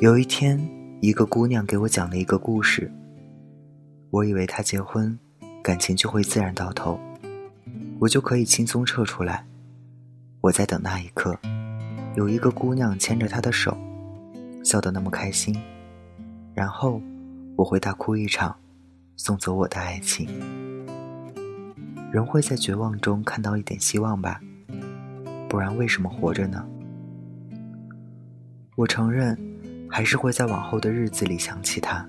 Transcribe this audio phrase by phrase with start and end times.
[0.00, 0.60] 有一天，
[1.00, 2.90] 一个姑娘给我讲了一个故事。
[4.10, 5.16] 我以为她结婚，
[5.62, 6.98] 感情就会自然到头，
[8.00, 9.46] 我就可以轻松撤出来。
[10.40, 11.38] 我在等那一刻，
[12.16, 13.76] 有一个姑娘牵着她的手，
[14.64, 15.56] 笑得那么开心，
[16.54, 17.00] 然后
[17.54, 18.54] 我会大哭一场，
[19.16, 20.28] 送走我的爱情。
[22.10, 24.40] 人会在绝望中看到一点希望吧，
[25.48, 26.66] 不然为什么活着呢？
[28.74, 29.53] 我承认。
[29.94, 32.04] 还是会在往后的日子里想起他，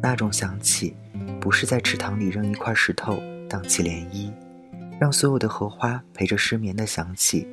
[0.00, 0.94] 那种想起，
[1.40, 4.32] 不是在池塘里扔一块石头荡起涟漪，
[4.96, 7.48] 让所有的荷花陪着失眠的想起，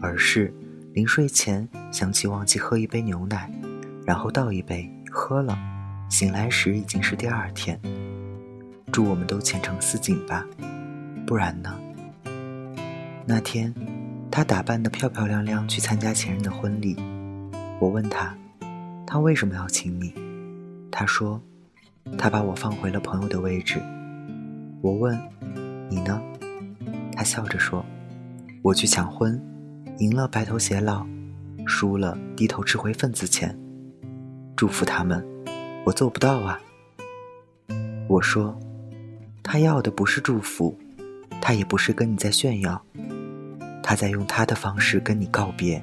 [0.00, 0.54] 而是
[0.92, 3.50] 临睡前想起忘记喝一杯牛奶，
[4.06, 5.58] 然后倒一杯喝了，
[6.08, 7.76] 醒来时已经是第二天。
[8.92, 10.46] 祝我们都前程似锦吧，
[11.26, 11.76] 不然呢？
[13.26, 13.74] 那天，
[14.30, 16.96] 她打扮得漂漂亮亮去参加前任的婚礼，
[17.80, 18.32] 我问她。
[19.06, 20.12] 他为什么要请你？
[20.90, 21.40] 他说，
[22.18, 23.80] 他把我放回了朋友的位置。
[24.82, 25.16] 我问，
[25.88, 26.20] 你呢？
[27.12, 27.84] 他笑着说，
[28.62, 29.40] 我去抢婚，
[29.98, 31.06] 赢了白头偕老，
[31.66, 33.56] 输了低头吃回份子钱。
[34.56, 35.24] 祝福他们，
[35.84, 36.60] 我做不到啊。
[38.08, 38.58] 我说，
[39.42, 40.76] 他要的不是祝福，
[41.40, 42.84] 他也不是跟你在炫耀，
[43.82, 45.82] 他在用他的方式跟你告别。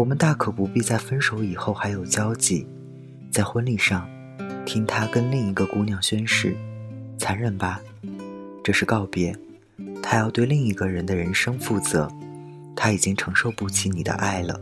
[0.00, 2.66] 我们大可不必在分手以后还有交集，
[3.30, 4.08] 在婚礼上
[4.64, 6.56] 听他跟另一个姑娘宣誓，
[7.18, 7.78] 残忍吧？
[8.64, 9.36] 这是告别，
[10.02, 12.10] 他要对另一个人的人生负责，
[12.74, 14.58] 他已经承受不起你的爱了。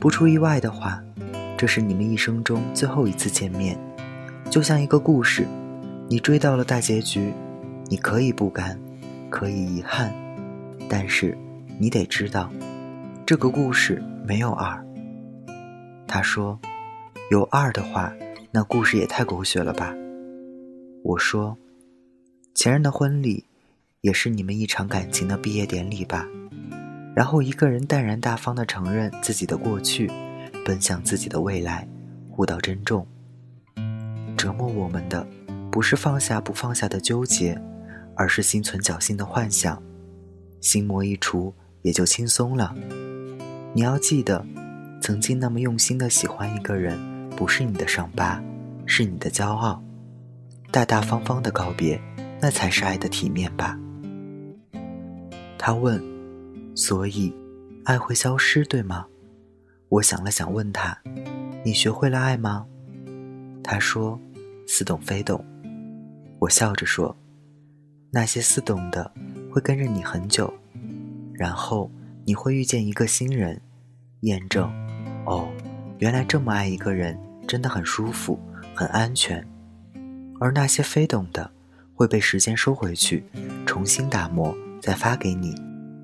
[0.00, 1.00] 不出意外的话，
[1.56, 3.78] 这是你们一生中最后一次见面，
[4.50, 5.46] 就像一个故事，
[6.08, 7.32] 你追到了大结局，
[7.86, 8.76] 你可以不甘，
[9.30, 10.12] 可以遗憾，
[10.88, 11.38] 但是
[11.78, 12.50] 你得知道。
[13.30, 14.84] 这个故事没有二。
[16.08, 16.58] 他说
[17.30, 18.12] ：“有二的话，
[18.50, 19.94] 那故事也太狗血了吧。”
[21.04, 21.56] 我说
[22.56, 23.44] ：“前任的婚礼，
[24.00, 26.26] 也是你们一场感情的毕业典礼吧？”
[27.14, 30.10] 然后一个人淡然大方地承认自己的过去，
[30.66, 31.86] 奔向自己的未来，
[32.32, 33.06] 互道珍重。
[34.36, 35.24] 折磨我们的，
[35.70, 37.56] 不是放下不放下的纠结，
[38.16, 39.80] 而是心存侥幸的幻想。
[40.60, 42.74] 心魔一除，也就轻松了。
[43.72, 44.44] 你要记得，
[45.00, 46.98] 曾经那么用心的喜欢一个人，
[47.30, 48.42] 不是你的伤疤，
[48.84, 49.80] 是你的骄傲。
[50.72, 52.00] 大大方方的告别，
[52.40, 53.78] 那才是爱的体面吧。
[55.56, 56.02] 他问
[56.74, 57.32] ：“所以，
[57.84, 59.06] 爱会消失，对吗？”
[59.88, 60.98] 我想了想，问他
[61.64, 62.66] ：“你学会了爱吗？”
[63.62, 64.18] 他说
[64.66, 65.44] ：“似懂非懂。”
[66.40, 67.16] 我笑着说
[68.10, 69.12] ：“那些似懂的，
[69.52, 70.52] 会跟着你很久，
[71.32, 71.88] 然后。”
[72.24, 73.60] 你会遇见一个新人，
[74.20, 74.70] 验证，
[75.26, 75.48] 哦，
[75.98, 78.38] 原来这么爱一个人真的很舒服，
[78.74, 79.46] 很安全。
[80.38, 81.50] 而那些非懂的，
[81.94, 83.24] 会被时间收回去，
[83.66, 85.54] 重新打磨，再发给你，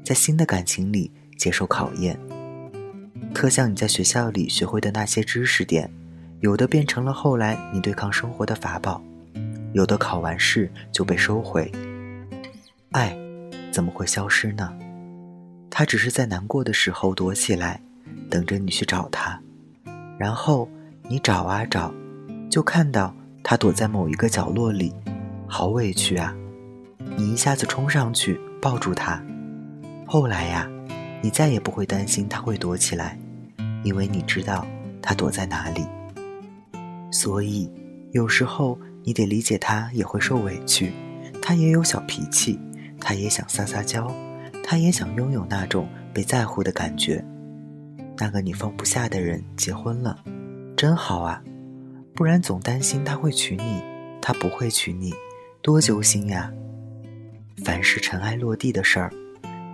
[0.04, 2.18] 在新的感情里接受考验。
[3.32, 5.90] 特像你在学校里学会的那些知识点，
[6.40, 9.02] 有的变成了后来你对抗生活的法宝，
[9.72, 11.70] 有的考完试就被收回。
[12.92, 13.16] 爱，
[13.70, 14.76] 怎么会消失呢？
[15.78, 17.82] 他只是在难过的时候躲起来，
[18.30, 19.38] 等着你去找他，
[20.18, 20.66] 然后
[21.02, 21.92] 你找啊找，
[22.50, 24.90] 就看到他躲在某一个角落里，
[25.46, 26.34] 好委屈啊！
[27.18, 29.22] 你一下子冲上去抱住他，
[30.06, 30.66] 后来呀，
[31.20, 33.18] 你再也不会担心他会躲起来，
[33.84, 34.66] 因为你知道
[35.02, 35.84] 他躲在哪里。
[37.12, 37.70] 所以
[38.12, 40.94] 有时候你得理解他也会受委屈，
[41.42, 42.58] 他也有小脾气，
[42.98, 44.10] 他也想撒撒娇。
[44.68, 47.24] 他也想拥有那种被在乎的感觉。
[48.18, 50.18] 那个你放不下的人结婚了，
[50.76, 51.40] 真好啊！
[52.16, 53.80] 不然总担心他会娶你，
[54.20, 55.14] 他不会娶你，
[55.62, 56.52] 多揪心呀！
[57.64, 59.12] 凡是尘埃落地的事儿，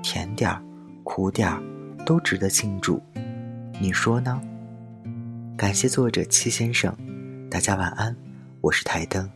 [0.03, 0.63] 甜点儿、
[1.05, 1.63] 苦点儿，
[2.05, 3.01] 都值得庆祝。
[3.81, 4.43] 你说呢？
[5.57, 6.95] 感谢作者七先生，
[7.49, 8.15] 大家晚安，
[8.61, 9.31] 我是台灯。